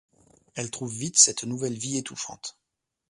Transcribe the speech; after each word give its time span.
Elle 0.55 0.71
trouve 0.71 0.91
vite 0.91 1.19
cette 1.19 1.43
nouvelle 1.43 1.77
vie 1.77 1.97
étouffante. 1.99 2.57